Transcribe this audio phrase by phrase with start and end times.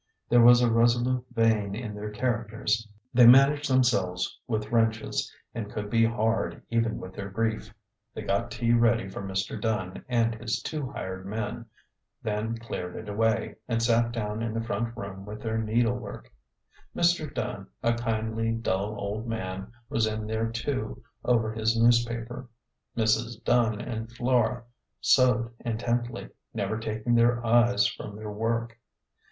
[0.29, 5.71] There was a resolute vein in their characters; they man aged themselves with wrenches, and
[5.71, 7.71] could be hard even with their grief.
[8.15, 9.61] They got tea ready for Mr.
[9.61, 11.67] Dunn and his two hired men;
[12.23, 16.33] then cleared it away, and sat down in the front room with their needlework.
[16.95, 17.31] Mr.
[17.31, 22.49] Dunn, a kindly, dull old man, was in there too, over his newspaper.
[22.97, 23.43] Mrs.
[23.43, 24.63] Dunn and Flora
[24.99, 28.79] sewed intently, never taking their eyes from their work.